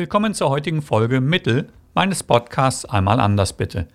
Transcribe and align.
Willkommen 0.00 0.32
zur 0.32 0.48
heutigen 0.48 0.80
Folge 0.80 1.20
Mittel 1.20 1.68
meines 1.92 2.22
Podcasts 2.22 2.86
Einmal 2.86 3.20
anders 3.20 3.52
bitte. 3.52 3.86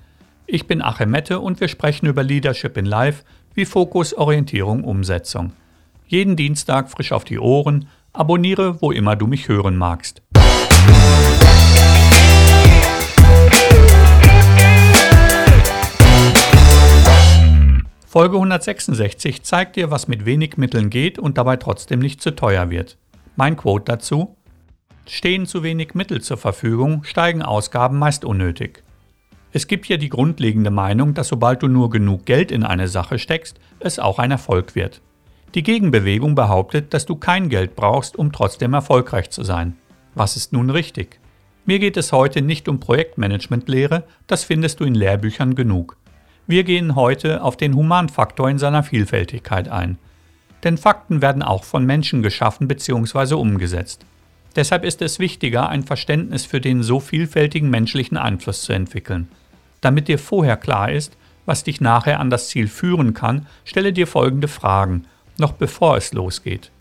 Ich 0.45 0.67
bin 0.67 0.83
Achim 0.83 1.09
Mette 1.09 1.39
und 1.39 1.59
wir 1.59 1.67
sprechen 1.67 2.05
über 2.05 2.21
Leadership 2.21 2.77
in 2.77 2.85
Life 2.85 3.23
wie 3.55 3.65
Fokus, 3.65 4.13
Orientierung, 4.13 4.83
Umsetzung. 4.83 5.53
Jeden 6.05 6.35
Dienstag 6.35 6.91
frisch 6.91 7.11
auf 7.11 7.23
die 7.23 7.39
Ohren, 7.39 7.87
abonniere, 8.13 8.83
wo 8.83 8.91
immer 8.91 9.15
du 9.15 9.25
mich 9.25 9.47
hören 9.47 9.77
magst. 9.77 10.21
Folge 18.05 18.35
166 18.35 19.41
zeigt 19.41 19.75
dir, 19.75 19.89
was 19.89 20.07
mit 20.07 20.27
wenig 20.27 20.57
Mitteln 20.57 20.91
geht 20.91 21.17
und 21.17 21.39
dabei 21.39 21.57
trotzdem 21.57 21.97
nicht 21.97 22.21
zu 22.21 22.35
teuer 22.35 22.69
wird. 22.69 22.95
Mein 23.35 23.57
Quote 23.57 23.85
dazu: 23.85 24.34
Stehen 25.07 25.45
zu 25.45 25.61
wenig 25.61 25.93
Mittel 25.93 26.21
zur 26.21 26.37
Verfügung, 26.37 27.03
steigen 27.03 27.43
Ausgaben 27.43 27.99
meist 27.99 28.25
unnötig. 28.25 28.83
Es 29.51 29.67
gibt 29.67 29.85
hier 29.85 29.99
die 29.99 30.09
grundlegende 30.09 30.71
Meinung, 30.71 31.13
dass 31.13 31.27
sobald 31.27 31.61
du 31.61 31.67
nur 31.67 31.91
genug 31.91 32.25
Geld 32.25 32.51
in 32.51 32.63
eine 32.63 32.87
Sache 32.87 33.19
steckst, 33.19 33.59
es 33.79 33.99
auch 33.99 34.17
ein 34.17 34.31
Erfolg 34.31 34.73
wird. 34.73 35.01
Die 35.53 35.63
Gegenbewegung 35.63 36.33
behauptet, 36.33 36.93
dass 36.93 37.05
du 37.05 37.15
kein 37.15 37.49
Geld 37.49 37.75
brauchst, 37.75 38.17
um 38.17 38.31
trotzdem 38.31 38.73
erfolgreich 38.73 39.29
zu 39.29 39.43
sein. 39.43 39.77
Was 40.15 40.35
ist 40.35 40.51
nun 40.51 40.71
richtig? 40.71 41.19
Mir 41.65 41.79
geht 41.79 41.97
es 41.97 42.11
heute 42.11 42.41
nicht 42.41 42.67
um 42.67 42.79
Projektmanagementlehre, 42.79 44.03
das 44.27 44.43
findest 44.43 44.79
du 44.79 44.85
in 44.85 44.95
Lehrbüchern 44.95 45.55
genug. 45.55 45.97
Wir 46.47 46.63
gehen 46.63 46.95
heute 46.95 47.43
auf 47.43 47.57
den 47.57 47.75
Humanfaktor 47.75 48.49
in 48.49 48.57
seiner 48.57 48.83
Vielfältigkeit 48.83 49.69
ein. 49.69 49.97
Denn 50.63 50.77
Fakten 50.77 51.21
werden 51.21 51.43
auch 51.43 51.63
von 51.63 51.85
Menschen 51.85 52.23
geschaffen 52.23 52.67
bzw. 52.67 53.35
umgesetzt. 53.35 54.05
Deshalb 54.55 54.85
ist 54.85 55.01
es 55.01 55.19
wichtiger, 55.19 55.69
ein 55.69 55.83
Verständnis 55.83 56.45
für 56.45 56.61
den 56.61 56.81
so 56.81 56.99
vielfältigen 56.99 57.69
menschlichen 57.69 58.17
Einfluss 58.17 58.61
zu 58.61 58.73
entwickeln. 58.73 59.27
Damit 59.81 60.07
dir 60.07 60.17
vorher 60.17 60.57
klar 60.57 60.91
ist, 60.91 61.17
was 61.45 61.63
dich 61.63 61.81
nachher 61.81 62.19
an 62.19 62.29
das 62.29 62.47
Ziel 62.47 62.67
führen 62.67 63.13
kann, 63.13 63.47
stelle 63.65 63.93
dir 63.93 64.07
folgende 64.07 64.47
Fragen, 64.47 65.05
noch 65.37 65.51
bevor 65.51 65.97
es 65.97 66.13
losgeht. 66.13 66.71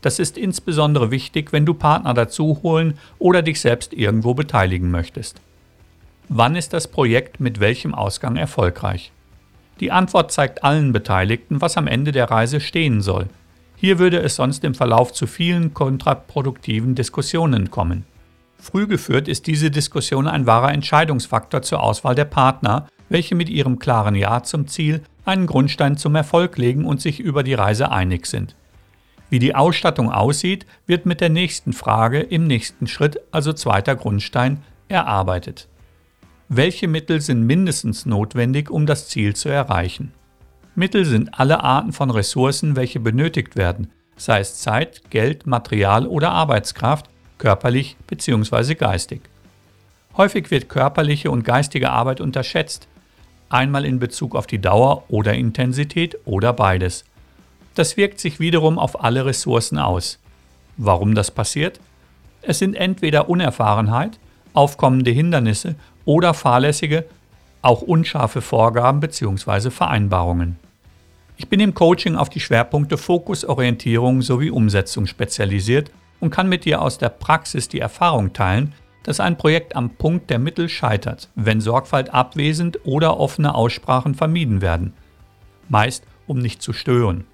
Das 0.00 0.18
ist 0.18 0.38
insbesondere 0.38 1.10
wichtig, 1.10 1.52
wenn 1.52 1.66
du 1.66 1.74
Partner 1.74 2.14
dazu 2.14 2.60
holen 2.62 2.98
oder 3.18 3.42
dich 3.42 3.60
selbst 3.60 3.92
irgendwo 3.92 4.34
beteiligen 4.34 4.90
möchtest. 4.90 5.40
Wann 6.28 6.56
ist 6.56 6.72
das 6.72 6.88
Projekt 6.88 7.40
mit 7.40 7.60
welchem 7.60 7.94
Ausgang 7.94 8.36
erfolgreich? 8.36 9.12
Die 9.80 9.90
Antwort 9.90 10.30
zeigt 10.30 10.62
allen 10.62 10.92
Beteiligten, 10.92 11.60
was 11.60 11.76
am 11.76 11.86
Ende 11.86 12.12
der 12.12 12.30
Reise 12.30 12.60
stehen 12.60 13.00
soll, 13.00 13.28
hier 13.84 13.98
würde 13.98 14.22
es 14.22 14.36
sonst 14.36 14.64
im 14.64 14.74
Verlauf 14.74 15.12
zu 15.12 15.26
vielen 15.26 15.74
kontraproduktiven 15.74 16.94
Diskussionen 16.94 17.70
kommen. 17.70 18.06
Früh 18.56 18.86
geführt 18.86 19.28
ist 19.28 19.46
diese 19.46 19.70
Diskussion 19.70 20.26
ein 20.26 20.46
wahrer 20.46 20.72
Entscheidungsfaktor 20.72 21.60
zur 21.60 21.82
Auswahl 21.82 22.14
der 22.14 22.24
Partner, 22.24 22.88
welche 23.10 23.34
mit 23.34 23.50
ihrem 23.50 23.78
klaren 23.78 24.14
Ja 24.14 24.42
zum 24.42 24.68
Ziel 24.68 25.02
einen 25.26 25.46
Grundstein 25.46 25.98
zum 25.98 26.14
Erfolg 26.14 26.56
legen 26.56 26.86
und 26.86 27.02
sich 27.02 27.20
über 27.20 27.42
die 27.42 27.52
Reise 27.52 27.90
einig 27.90 28.24
sind. 28.24 28.56
Wie 29.28 29.38
die 29.38 29.54
Ausstattung 29.54 30.10
aussieht, 30.10 30.64
wird 30.86 31.04
mit 31.04 31.20
der 31.20 31.28
nächsten 31.28 31.74
Frage 31.74 32.20
im 32.20 32.46
nächsten 32.46 32.86
Schritt, 32.86 33.20
also 33.32 33.52
zweiter 33.52 33.96
Grundstein, 33.96 34.62
erarbeitet. 34.88 35.68
Welche 36.48 36.88
Mittel 36.88 37.20
sind 37.20 37.42
mindestens 37.42 38.06
notwendig, 38.06 38.70
um 38.70 38.86
das 38.86 39.08
Ziel 39.08 39.36
zu 39.36 39.50
erreichen? 39.50 40.14
Mittel 40.76 41.04
sind 41.04 41.38
alle 41.38 41.62
Arten 41.62 41.92
von 41.92 42.10
Ressourcen, 42.10 42.74
welche 42.74 42.98
benötigt 42.98 43.54
werden, 43.54 43.92
sei 44.16 44.40
es 44.40 44.58
Zeit, 44.58 45.08
Geld, 45.08 45.46
Material 45.46 46.06
oder 46.06 46.32
Arbeitskraft, 46.32 47.08
körperlich 47.38 47.96
bzw. 48.08 48.74
geistig. 48.74 49.20
Häufig 50.16 50.50
wird 50.50 50.68
körperliche 50.68 51.30
und 51.30 51.44
geistige 51.44 51.90
Arbeit 51.90 52.20
unterschätzt, 52.20 52.88
einmal 53.48 53.84
in 53.84 54.00
Bezug 54.00 54.34
auf 54.34 54.48
die 54.48 54.60
Dauer 54.60 55.04
oder 55.08 55.34
Intensität 55.34 56.16
oder 56.24 56.52
beides. 56.52 57.04
Das 57.76 57.96
wirkt 57.96 58.18
sich 58.18 58.40
wiederum 58.40 58.78
auf 58.78 59.04
alle 59.04 59.26
Ressourcen 59.26 59.78
aus. 59.78 60.18
Warum 60.76 61.14
das 61.14 61.30
passiert? 61.30 61.78
Es 62.42 62.58
sind 62.58 62.74
entweder 62.74 63.28
Unerfahrenheit, 63.28 64.18
aufkommende 64.54 65.12
Hindernisse 65.12 65.76
oder 66.04 66.34
fahrlässige, 66.34 67.04
auch 67.62 67.80
unscharfe 67.80 68.42
Vorgaben 68.42 68.98
bzw. 69.00 69.70
Vereinbarungen. 69.70 70.63
Ich 71.36 71.48
bin 71.48 71.58
im 71.60 71.74
Coaching 71.74 72.14
auf 72.14 72.30
die 72.30 72.40
Schwerpunkte 72.40 72.96
Fokus, 72.96 73.44
Orientierung 73.44 74.22
sowie 74.22 74.50
Umsetzung 74.50 75.06
spezialisiert 75.06 75.90
und 76.20 76.30
kann 76.30 76.48
mit 76.48 76.64
dir 76.64 76.80
aus 76.80 76.98
der 76.98 77.08
Praxis 77.08 77.68
die 77.68 77.80
Erfahrung 77.80 78.32
teilen, 78.32 78.72
dass 79.02 79.20
ein 79.20 79.36
Projekt 79.36 79.74
am 79.74 79.90
Punkt 79.90 80.30
der 80.30 80.38
Mittel 80.38 80.68
scheitert, 80.68 81.28
wenn 81.34 81.60
Sorgfalt 81.60 82.14
abwesend 82.14 82.78
oder 82.84 83.18
offene 83.18 83.54
Aussprachen 83.54 84.14
vermieden 84.14 84.62
werden. 84.62 84.94
Meist, 85.68 86.04
um 86.26 86.38
nicht 86.38 86.62
zu 86.62 86.72
stören. 86.72 87.24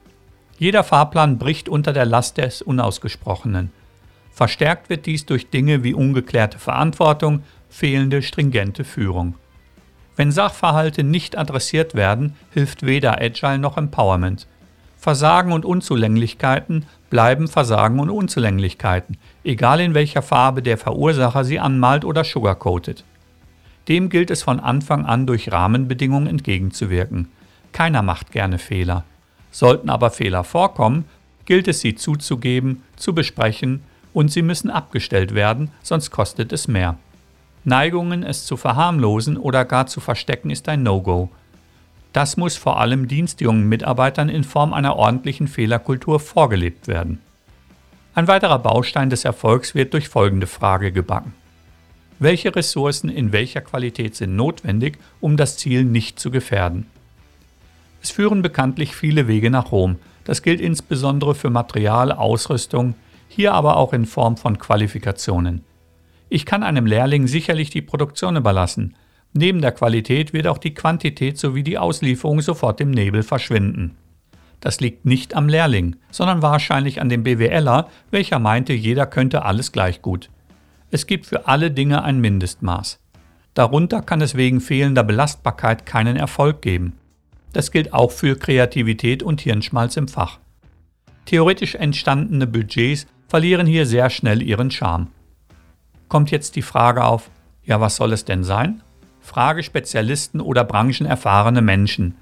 Jeder 0.58 0.82
Fahrplan 0.82 1.38
bricht 1.38 1.68
unter 1.68 1.92
der 1.92 2.06
Last 2.06 2.38
des 2.38 2.62
Unausgesprochenen. 2.62 3.70
Verstärkt 4.30 4.88
wird 4.88 5.06
dies 5.06 5.26
durch 5.26 5.50
Dinge 5.50 5.84
wie 5.84 5.94
ungeklärte 5.94 6.58
Verantwortung, 6.58 7.42
fehlende 7.68 8.22
stringente 8.22 8.84
Führung. 8.84 9.34
Wenn 10.20 10.32
Sachverhalte 10.32 11.02
nicht 11.02 11.38
adressiert 11.38 11.94
werden, 11.94 12.34
hilft 12.52 12.84
weder 12.84 13.22
Agile 13.22 13.56
noch 13.56 13.78
Empowerment. 13.78 14.46
Versagen 14.98 15.50
und 15.50 15.64
Unzulänglichkeiten 15.64 16.84
bleiben 17.08 17.48
Versagen 17.48 17.98
und 18.00 18.10
Unzulänglichkeiten, 18.10 19.16
egal 19.44 19.80
in 19.80 19.94
welcher 19.94 20.20
Farbe 20.20 20.60
der 20.60 20.76
Verursacher 20.76 21.42
sie 21.44 21.58
anmalt 21.58 22.04
oder 22.04 22.22
sugarcoatet. 22.22 23.02
Dem 23.88 24.10
gilt 24.10 24.30
es 24.30 24.42
von 24.42 24.60
Anfang 24.60 25.06
an 25.06 25.26
durch 25.26 25.50
Rahmenbedingungen 25.50 26.28
entgegenzuwirken. 26.28 27.28
Keiner 27.72 28.02
macht 28.02 28.30
gerne 28.30 28.58
Fehler. 28.58 29.04
Sollten 29.50 29.88
aber 29.88 30.10
Fehler 30.10 30.44
vorkommen, 30.44 31.06
gilt 31.46 31.66
es 31.66 31.80
sie 31.80 31.94
zuzugeben, 31.94 32.82
zu 32.96 33.14
besprechen 33.14 33.84
und 34.12 34.30
sie 34.30 34.42
müssen 34.42 34.68
abgestellt 34.68 35.34
werden, 35.34 35.70
sonst 35.82 36.10
kostet 36.10 36.52
es 36.52 36.68
mehr. 36.68 36.98
Neigungen, 37.64 38.22
es 38.22 38.46
zu 38.46 38.56
verharmlosen 38.56 39.36
oder 39.36 39.64
gar 39.64 39.86
zu 39.86 40.00
verstecken, 40.00 40.50
ist 40.50 40.68
ein 40.68 40.82
No-Go. 40.82 41.28
Das 42.12 42.36
muss 42.36 42.56
vor 42.56 42.80
allem 42.80 43.06
dienstjungen 43.06 43.68
Mitarbeitern 43.68 44.28
in 44.28 44.44
Form 44.44 44.72
einer 44.72 44.96
ordentlichen 44.96 45.46
Fehlerkultur 45.46 46.18
vorgelebt 46.18 46.88
werden. 46.88 47.20
Ein 48.14 48.26
weiterer 48.26 48.58
Baustein 48.58 49.10
des 49.10 49.24
Erfolgs 49.24 49.74
wird 49.74 49.94
durch 49.94 50.08
folgende 50.08 50.46
Frage 50.46 50.90
gebacken. 50.90 51.34
Welche 52.18 52.54
Ressourcen 52.54 53.08
in 53.08 53.32
welcher 53.32 53.60
Qualität 53.60 54.16
sind 54.16 54.36
notwendig, 54.36 54.98
um 55.20 55.36
das 55.36 55.56
Ziel 55.56 55.84
nicht 55.84 56.18
zu 56.18 56.30
gefährden? 56.30 56.86
Es 58.02 58.10
führen 58.10 58.42
bekanntlich 58.42 58.96
viele 58.96 59.28
Wege 59.28 59.50
nach 59.50 59.70
Rom. 59.72 59.96
Das 60.24 60.42
gilt 60.42 60.60
insbesondere 60.60 61.34
für 61.34 61.50
Material, 61.50 62.12
Ausrüstung, 62.12 62.94
hier 63.28 63.54
aber 63.54 63.76
auch 63.76 63.92
in 63.92 64.06
Form 64.06 64.36
von 64.36 64.58
Qualifikationen. 64.58 65.64
Ich 66.32 66.46
kann 66.46 66.62
einem 66.62 66.86
Lehrling 66.86 67.26
sicherlich 67.26 67.70
die 67.70 67.82
Produktion 67.82 68.36
überlassen. 68.36 68.94
Neben 69.32 69.60
der 69.60 69.72
Qualität 69.72 70.32
wird 70.32 70.46
auch 70.46 70.58
die 70.58 70.74
Quantität 70.74 71.36
sowie 71.38 71.64
die 71.64 71.76
Auslieferung 71.76 72.40
sofort 72.40 72.80
im 72.80 72.92
Nebel 72.92 73.24
verschwinden. 73.24 73.96
Das 74.60 74.78
liegt 74.80 75.04
nicht 75.04 75.34
am 75.34 75.48
Lehrling, 75.48 75.96
sondern 76.12 76.40
wahrscheinlich 76.40 77.00
an 77.00 77.08
dem 77.08 77.24
BWLer, 77.24 77.88
welcher 78.12 78.38
meinte, 78.38 78.72
jeder 78.72 79.06
könnte 79.06 79.44
alles 79.44 79.72
gleich 79.72 80.02
gut. 80.02 80.30
Es 80.92 81.06
gibt 81.06 81.26
für 81.26 81.48
alle 81.48 81.72
Dinge 81.72 82.04
ein 82.04 82.20
Mindestmaß. 82.20 83.00
Darunter 83.54 84.00
kann 84.00 84.20
es 84.20 84.36
wegen 84.36 84.60
fehlender 84.60 85.02
Belastbarkeit 85.02 85.84
keinen 85.84 86.16
Erfolg 86.16 86.62
geben. 86.62 86.92
Das 87.52 87.72
gilt 87.72 87.92
auch 87.92 88.12
für 88.12 88.36
Kreativität 88.36 89.24
und 89.24 89.40
Hirnschmalz 89.40 89.96
im 89.96 90.06
Fach. 90.06 90.38
Theoretisch 91.24 91.74
entstandene 91.74 92.46
Budgets 92.46 93.08
verlieren 93.26 93.66
hier 93.66 93.84
sehr 93.84 94.10
schnell 94.10 94.42
ihren 94.42 94.70
Charme 94.70 95.08
kommt 96.10 96.30
jetzt 96.30 96.56
die 96.56 96.62
Frage 96.62 97.04
auf, 97.04 97.30
ja, 97.64 97.80
was 97.80 97.96
soll 97.96 98.12
es 98.12 98.26
denn 98.26 98.44
sein? 98.44 98.82
Frage 99.20 99.62
Spezialisten 99.62 100.42
oder 100.42 100.64
branchenerfahrene 100.64 101.62
Menschen. 101.62 102.16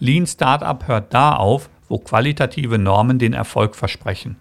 Lean 0.00 0.26
Startup 0.26 0.88
hört 0.88 1.14
da 1.14 1.36
auf, 1.36 1.70
wo 1.88 1.98
qualitative 1.98 2.78
Normen 2.78 3.20
den 3.20 3.34
Erfolg 3.34 3.76
versprechen. 3.76 4.36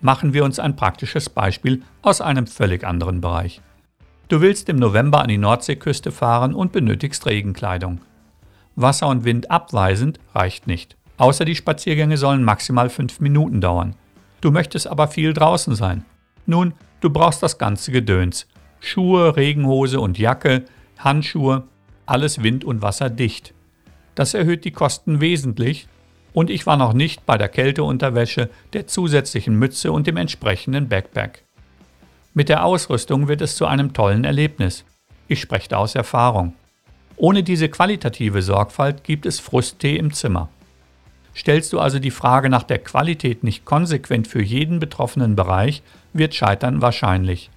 Machen 0.00 0.32
wir 0.32 0.44
uns 0.44 0.58
ein 0.58 0.76
praktisches 0.76 1.28
Beispiel 1.28 1.82
aus 2.00 2.22
einem 2.22 2.46
völlig 2.46 2.84
anderen 2.84 3.20
Bereich. 3.20 3.60
Du 4.28 4.40
willst 4.40 4.68
im 4.68 4.76
November 4.76 5.20
an 5.20 5.28
die 5.28 5.36
Nordseeküste 5.36 6.12
fahren 6.12 6.54
und 6.54 6.72
benötigst 6.72 7.26
Regenkleidung. 7.26 8.00
Wasser 8.76 9.08
und 9.08 9.24
Wind 9.24 9.50
abweisend 9.50 10.20
reicht 10.34 10.66
nicht. 10.66 10.96
Außer 11.18 11.44
die 11.44 11.56
Spaziergänge 11.56 12.16
sollen 12.16 12.44
maximal 12.44 12.88
fünf 12.88 13.20
Minuten 13.20 13.60
dauern. 13.60 13.96
Du 14.40 14.52
möchtest 14.52 14.86
aber 14.86 15.08
viel 15.08 15.34
draußen 15.34 15.74
sein. 15.74 16.04
Nun, 16.46 16.74
Du 17.00 17.08
brauchst 17.08 17.42
das 17.42 17.56
ganze 17.56 17.92
Gedöns. 17.92 18.46
Schuhe, 18.78 19.36
Regenhose 19.36 20.00
und 20.00 20.18
Jacke, 20.18 20.64
Handschuhe, 20.98 21.64
alles 22.06 22.42
wind- 22.42 22.64
und 22.64 22.82
wasserdicht. 22.82 23.54
Das 24.14 24.34
erhöht 24.34 24.64
die 24.64 24.70
Kosten 24.70 25.20
wesentlich 25.20 25.88
und 26.34 26.50
ich 26.50 26.66
war 26.66 26.76
noch 26.76 26.92
nicht 26.92 27.24
bei 27.24 27.38
der 27.38 27.48
Kälteunterwäsche, 27.48 28.50
der 28.74 28.86
zusätzlichen 28.86 29.58
Mütze 29.58 29.92
und 29.92 30.06
dem 30.06 30.18
entsprechenden 30.18 30.88
Backpack. 30.88 31.44
Mit 32.34 32.48
der 32.48 32.64
Ausrüstung 32.64 33.28
wird 33.28 33.40
es 33.40 33.56
zu 33.56 33.66
einem 33.66 33.92
tollen 33.92 34.24
Erlebnis. 34.24 34.84
Ich 35.26 35.40
spreche 35.40 35.70
da 35.70 35.78
aus 35.78 35.94
Erfahrung. 35.94 36.54
Ohne 37.16 37.42
diese 37.42 37.68
qualitative 37.68 38.42
Sorgfalt 38.42 39.04
gibt 39.04 39.26
es 39.26 39.40
Frusttee 39.40 39.96
im 39.96 40.12
Zimmer. 40.12 40.48
Stellst 41.34 41.72
du 41.72 41.78
also 41.78 41.98
die 41.98 42.10
Frage 42.10 42.48
nach 42.48 42.64
der 42.64 42.78
Qualität 42.78 43.44
nicht 43.44 43.64
konsequent 43.64 44.26
für 44.26 44.42
jeden 44.42 44.80
betroffenen 44.80 45.36
Bereich, 45.36 45.82
wird 46.12 46.34
Scheitern 46.34 46.82
wahrscheinlich. 46.82 47.50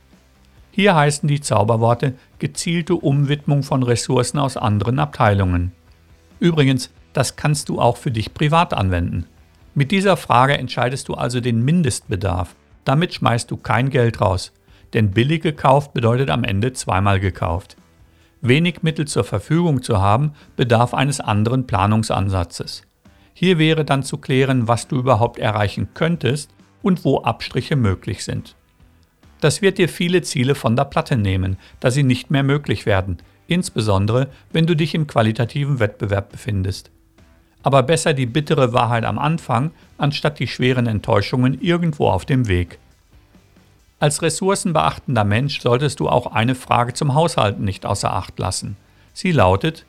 Hier 0.72 0.96
heißen 0.96 1.28
die 1.28 1.42
Zauberworte 1.42 2.16
gezielte 2.40 2.96
Umwidmung 2.96 3.64
von 3.64 3.84
Ressourcen 3.84 4.40
aus 4.40 4.58
anderen 4.58 5.00
Abteilungen. 5.00 5.72
Übrigens, 6.40 6.90
das 7.14 7.36
kannst 7.36 7.70
du 7.70 7.80
auch 7.80 7.98
für 7.98 8.12
dich 8.12 8.34
privat 8.34 8.74
anwenden. 8.74 9.26
Mit 9.76 9.92
dieser 9.92 10.18
Frage 10.18 10.58
entscheidest 10.58 11.10
du 11.10 11.14
also 11.14 11.40
den 11.42 11.64
Mindestbedarf. 11.64 12.56
Damit 12.86 13.14
schmeißt 13.14 13.50
du 13.50 13.58
kein 13.58 13.90
Geld 13.90 14.20
raus, 14.20 14.52
denn 14.94 15.12
billig 15.12 15.42
gekauft 15.42 15.94
bedeutet 15.94 16.30
am 16.30 16.44
Ende 16.44 16.74
zweimal 16.74 17.20
gekauft. 17.20 17.78
Wenig 18.42 18.84
Mittel 18.84 19.08
zur 19.08 19.24
Verfügung 19.24 19.82
zu 19.82 20.02
haben, 20.02 20.34
bedarf 20.56 20.94
eines 20.94 21.20
anderen 21.20 21.66
Planungsansatzes. 21.66 22.84
Hier 23.34 23.58
wäre 23.58 23.84
dann 23.86 24.04
zu 24.04 24.18
klären, 24.18 24.68
was 24.68 24.88
du 24.88 24.98
überhaupt 24.98 25.40
erreichen 25.40 25.90
könntest 25.94 26.52
und 26.82 27.04
wo 27.04 27.22
Abstriche 27.22 27.76
möglich 27.76 28.24
sind. 28.24 28.56
Das 29.42 29.62
wird 29.62 29.78
dir 29.78 29.90
viele 29.90 30.22
Ziele 30.22 30.56
von 30.56 30.76
der 30.76 30.86
Platte 30.86 31.18
nehmen, 31.18 31.58
da 31.80 31.92
sie 31.92 32.04
nicht 32.04 32.32
mehr 32.32 32.44
möglich 32.44 32.86
werden, 32.86 33.18
insbesondere 33.48 34.30
wenn 34.52 34.66
du 34.66 34.76
dich 34.76 34.96
im 34.96 35.08
qualitativen 35.08 35.80
Wettbewerb 35.80 36.32
befindest. 36.32 36.92
Aber 37.62 37.84
besser 37.84 38.14
die 38.14 38.26
bittere 38.26 38.74
Wahrheit 38.74 39.06
am 39.06 39.20
Anfang, 39.20 39.72
anstatt 39.98 40.40
die 40.40 40.48
schweren 40.48 40.88
Enttäuschungen 40.88 41.60
irgendwo 41.60 42.08
auf 42.08 42.26
dem 42.26 42.48
Weg. 42.48 42.78
Als 44.00 44.22
ressourcenbeachtender 44.22 45.24
Mensch 45.24 45.62
solltest 45.62 46.02
du 46.02 46.10
auch 46.10 46.28
eine 46.28 46.56
Frage 46.56 46.94
zum 46.94 47.14
Haushalten 47.14 47.64
nicht 47.64 47.86
außer 47.86 48.12
Acht 48.14 48.38
lassen. 48.38 48.76
Sie 49.14 49.32
lautet, 49.32 49.86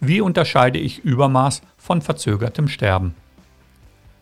wie 0.00 0.20
unterscheide 0.20 0.78
ich 0.78 1.04
Übermaß 1.04 1.62
von 1.76 2.02
verzögertem 2.02 2.68
Sterben? 2.68 3.14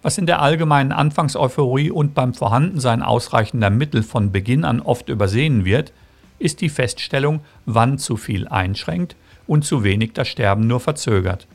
Was 0.03 0.19
in 0.19 0.27
der 0.27 0.41
allgemeinen 0.41 0.93
Anfangseuphorie 0.93 1.91
und 1.91 2.15
beim 2.15 2.33
Vorhandensein 2.33 3.03
ausreichender 3.03 3.71
Mittel 3.71 4.03
von 4.03 4.31
Beginn 4.31 4.65
an 4.65 4.81
oft 4.81 5.09
übersehen 5.09 5.65
wird, 5.65 5.93
ist 6.39 6.61
die 6.61 6.69
Feststellung, 6.69 7.41
wann 7.65 7.99
zu 7.99 8.17
viel 8.17 8.47
einschränkt 8.47 9.17
und 9.47 9.65
zu 9.65 9.85
wenig 9.85 10.13
das 10.13 10.29
Sterben 10.29 10.67
nur 10.67 10.81
verzögert. 10.81 11.47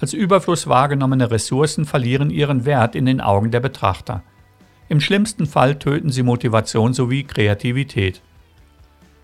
Als 0.00 0.12
Überfluss 0.12 0.66
wahrgenommene 0.66 1.30
Ressourcen 1.30 1.84
verlieren 1.84 2.30
ihren 2.30 2.64
Wert 2.64 2.94
in 2.94 3.06
den 3.06 3.20
Augen 3.20 3.50
der 3.50 3.60
Betrachter. 3.60 4.22
Im 4.88 5.00
schlimmsten 5.00 5.46
Fall 5.46 5.78
töten 5.78 6.10
sie 6.10 6.22
Motivation 6.22 6.92
sowie 6.92 7.24
Kreativität. 7.24 8.20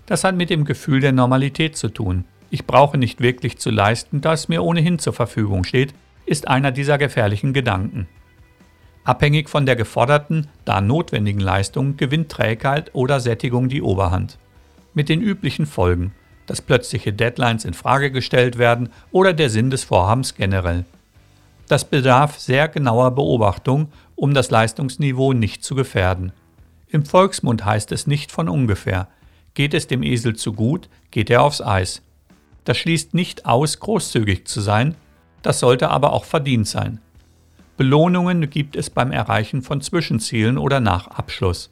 Das 0.06 0.24
hat 0.24 0.34
mit 0.34 0.50
dem 0.50 0.64
Gefühl 0.64 1.00
der 1.00 1.12
Normalität 1.12 1.76
zu 1.76 1.88
tun. 1.88 2.24
Ich 2.50 2.66
brauche 2.66 2.98
nicht 2.98 3.20
wirklich 3.20 3.58
zu 3.58 3.70
leisten, 3.70 4.20
da 4.20 4.32
es 4.32 4.48
mir 4.48 4.62
ohnehin 4.62 4.98
zur 4.98 5.12
Verfügung 5.12 5.64
steht, 5.64 5.94
ist 6.26 6.48
einer 6.48 6.72
dieser 6.72 6.98
gefährlichen 6.98 7.52
Gedanken. 7.52 8.08
Abhängig 9.04 9.48
von 9.48 9.66
der 9.66 9.76
geforderten, 9.76 10.48
da 10.64 10.80
notwendigen 10.80 11.40
Leistung 11.40 11.96
gewinnt 11.96 12.30
Trägheit 12.30 12.94
oder 12.94 13.20
Sättigung 13.20 13.68
die 13.68 13.82
Oberhand. 13.82 14.38
Mit 14.92 15.08
den 15.08 15.22
üblichen 15.22 15.64
Folgen, 15.64 16.12
dass 16.46 16.60
plötzliche 16.60 17.12
Deadlines 17.12 17.64
in 17.64 17.74
Frage 17.74 18.10
gestellt 18.10 18.58
werden 18.58 18.90
oder 19.12 19.32
der 19.32 19.48
Sinn 19.48 19.70
des 19.70 19.84
Vorhabens 19.84 20.34
generell. 20.34 20.84
Das 21.68 21.84
bedarf 21.84 22.38
sehr 22.38 22.66
genauer 22.66 23.12
Beobachtung, 23.12 23.92
um 24.16 24.34
das 24.34 24.50
Leistungsniveau 24.50 25.32
nicht 25.32 25.62
zu 25.62 25.76
gefährden. 25.76 26.32
Im 26.88 27.04
Volksmund 27.04 27.64
heißt 27.64 27.92
es 27.92 28.08
nicht 28.08 28.32
von 28.32 28.48
ungefähr, 28.48 29.06
geht 29.54 29.74
es 29.74 29.86
dem 29.86 30.02
Esel 30.02 30.34
zu 30.34 30.52
gut, 30.52 30.88
geht 31.12 31.30
er 31.30 31.42
aufs 31.42 31.60
Eis. 31.60 32.02
Das 32.64 32.76
schließt 32.76 33.14
nicht 33.14 33.46
aus, 33.46 33.80
großzügig 33.80 34.46
zu 34.46 34.60
sein, 34.60 34.94
das 35.42 35.60
sollte 35.60 35.90
aber 35.90 36.12
auch 36.12 36.24
verdient 36.24 36.68
sein. 36.68 37.00
Belohnungen 37.76 38.50
gibt 38.50 38.76
es 38.76 38.90
beim 38.90 39.10
Erreichen 39.10 39.62
von 39.62 39.80
Zwischenzielen 39.80 40.58
oder 40.58 40.80
nach 40.80 41.08
Abschluss. 41.08 41.70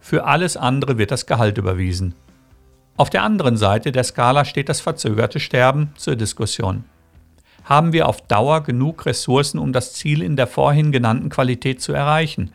Für 0.00 0.24
alles 0.24 0.56
andere 0.56 0.96
wird 0.98 1.10
das 1.10 1.26
Gehalt 1.26 1.58
überwiesen. 1.58 2.14
Auf 2.96 3.10
der 3.10 3.22
anderen 3.22 3.56
Seite 3.56 3.92
der 3.92 4.04
Skala 4.04 4.44
steht 4.44 4.68
das 4.68 4.80
verzögerte 4.80 5.40
Sterben 5.40 5.92
zur 5.96 6.16
Diskussion 6.16 6.84
haben 7.64 7.92
wir 7.92 8.08
auf 8.08 8.20
Dauer 8.20 8.62
genug 8.62 9.06
Ressourcen, 9.06 9.58
um 9.58 9.72
das 9.72 9.94
Ziel 9.94 10.22
in 10.22 10.36
der 10.36 10.46
vorhin 10.46 10.92
genannten 10.92 11.30
Qualität 11.30 11.80
zu 11.80 11.92
erreichen. 11.92 12.52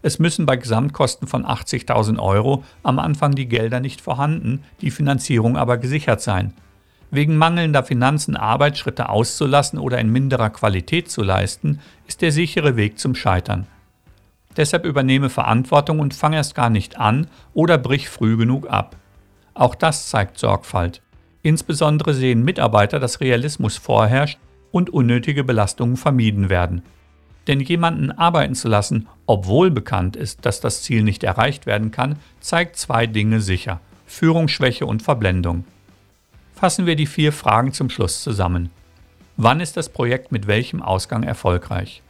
Es 0.00 0.18
müssen 0.18 0.46
bei 0.46 0.56
Gesamtkosten 0.56 1.26
von 1.26 1.44
80.000 1.44 2.20
Euro 2.20 2.62
am 2.82 2.98
Anfang 2.98 3.32
die 3.32 3.48
Gelder 3.48 3.80
nicht 3.80 4.00
vorhanden, 4.00 4.62
die 4.80 4.92
Finanzierung 4.92 5.56
aber 5.56 5.78
gesichert 5.78 6.20
sein. 6.20 6.52
Wegen 7.10 7.36
mangelnder 7.36 7.82
Finanzen 7.82 8.36
Arbeitsschritte 8.36 9.08
auszulassen 9.08 9.78
oder 9.78 9.98
in 9.98 10.12
minderer 10.12 10.50
Qualität 10.50 11.10
zu 11.10 11.22
leisten, 11.22 11.80
ist 12.06 12.20
der 12.20 12.32
sichere 12.32 12.76
Weg 12.76 12.98
zum 12.98 13.14
Scheitern. 13.14 13.66
Deshalb 14.56 14.84
übernehme 14.84 15.30
Verantwortung 15.30 16.00
und 16.00 16.14
fang 16.14 16.32
erst 16.32 16.54
gar 16.54 16.68
nicht 16.68 16.98
an 16.98 17.28
oder 17.54 17.78
brich 17.78 18.08
früh 18.08 18.36
genug 18.36 18.68
ab. 18.68 18.96
Auch 19.54 19.74
das 19.74 20.08
zeigt 20.08 20.38
Sorgfalt. 20.38 21.00
Insbesondere 21.42 22.12
sehen 22.12 22.44
Mitarbeiter, 22.44 22.98
dass 22.98 23.20
Realismus 23.20 23.76
vorherrscht 23.76 24.38
und 24.70 24.90
unnötige 24.90 25.44
Belastungen 25.44 25.96
vermieden 25.96 26.50
werden. 26.50 26.82
Denn 27.46 27.60
jemanden 27.60 28.10
arbeiten 28.10 28.54
zu 28.54 28.68
lassen, 28.68 29.08
obwohl 29.24 29.70
bekannt 29.70 30.16
ist, 30.16 30.44
dass 30.44 30.60
das 30.60 30.82
Ziel 30.82 31.02
nicht 31.02 31.24
erreicht 31.24 31.64
werden 31.64 31.90
kann, 31.90 32.16
zeigt 32.40 32.76
zwei 32.76 33.06
Dinge 33.06 33.40
sicher. 33.40 33.80
Führungsschwäche 34.06 34.84
und 34.84 35.02
Verblendung. 35.02 35.64
Fassen 36.58 36.86
wir 36.86 36.96
die 36.96 37.06
vier 37.06 37.32
Fragen 37.32 37.72
zum 37.72 37.88
Schluss 37.90 38.22
zusammen. 38.22 38.70
Wann 39.36 39.60
ist 39.60 39.76
das 39.76 39.88
Projekt 39.88 40.32
mit 40.32 40.46
welchem 40.46 40.82
Ausgang 40.82 41.22
erfolgreich? 41.22 42.02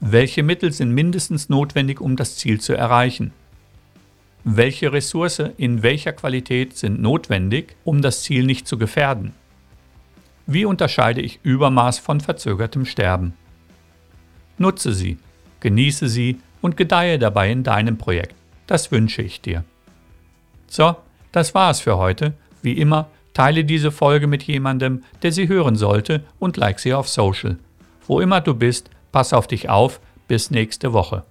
Welche 0.00 0.42
Mittel 0.42 0.72
sind 0.72 0.92
mindestens 0.92 1.48
notwendig, 1.48 2.00
um 2.00 2.16
das 2.16 2.36
Ziel 2.36 2.60
zu 2.60 2.74
erreichen? 2.74 3.32
welche 4.44 4.92
Ressource 4.92 5.42
in 5.56 5.82
welcher 5.82 6.12
Qualität 6.12 6.76
sind 6.76 7.00
notwendig, 7.00 7.76
um 7.84 8.02
das 8.02 8.22
Ziel 8.22 8.44
nicht 8.44 8.66
zu 8.66 8.78
gefährden. 8.78 9.34
Wie 10.46 10.64
unterscheide 10.64 11.20
ich 11.20 11.40
Übermaß 11.42 11.98
von 11.98 12.20
verzögertem 12.20 12.84
Sterben? 12.84 13.34
Nutze 14.58 14.92
sie, 14.92 15.18
genieße 15.60 16.08
sie 16.08 16.40
und 16.60 16.76
gedeihe 16.76 17.18
dabei 17.18 17.50
in 17.50 17.62
deinem 17.62 17.98
Projekt. 17.98 18.34
Das 18.66 18.90
wünsche 18.90 19.22
ich 19.22 19.40
dir. 19.40 19.64
So, 20.68 20.96
das 21.32 21.54
war 21.54 21.70
es 21.70 21.80
für 21.80 21.96
heute. 21.96 22.34
Wie 22.62 22.72
immer, 22.72 23.08
teile 23.40 23.64
diese 23.64 23.90
Folge 23.90 24.26
mit 24.26 24.42
jemandem, 24.42 25.02
der 25.22 25.32
sie 25.32 25.48
hören 25.48 25.74
sollte 25.74 26.24
und 26.38 26.58
like 26.58 26.78
sie 26.78 26.92
auf 26.92 27.08
Social. 27.08 27.56
Wo 28.06 28.20
immer 28.20 28.42
du 28.42 28.52
bist, 28.52 28.90
pass 29.12 29.32
auf 29.32 29.46
dich 29.46 29.70
auf. 29.70 29.98
Bis 30.28 30.50
nächste 30.50 30.92
Woche. 30.92 31.24